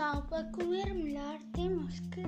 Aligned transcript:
Sao 0.00 0.22
para 0.22 0.44
comer 0.44 0.94
melhor 0.94 1.38
temos 1.52 2.00
que 2.10 2.19